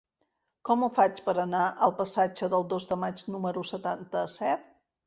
Com 0.69 0.85
ho 0.85 0.89
faig 0.95 1.21
per 1.27 1.35
anar 1.43 1.67
al 1.89 1.95
passatge 2.01 2.51
del 2.55 2.67
Dos 2.73 2.91
de 2.95 3.01
Maig 3.05 3.25
número 3.37 3.71
setanta-set? 3.77 4.69